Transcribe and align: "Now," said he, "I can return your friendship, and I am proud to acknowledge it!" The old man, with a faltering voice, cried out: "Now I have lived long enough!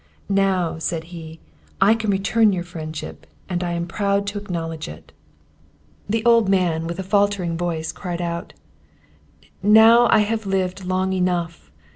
"Now," 0.29 0.79
said 0.79 1.03
he, 1.13 1.39
"I 1.79 1.93
can 1.93 2.09
return 2.09 2.51
your 2.53 2.63
friendship, 2.63 3.27
and 3.47 3.63
I 3.63 3.73
am 3.73 3.85
proud 3.85 4.25
to 4.29 4.39
acknowledge 4.39 4.87
it!" 4.87 5.11
The 6.09 6.25
old 6.25 6.49
man, 6.49 6.87
with 6.87 6.97
a 6.97 7.03
faltering 7.03 7.55
voice, 7.55 7.91
cried 7.91 8.19
out: 8.19 8.53
"Now 9.61 10.07
I 10.09 10.21
have 10.21 10.47
lived 10.47 10.85
long 10.85 11.13
enough! 11.13 11.69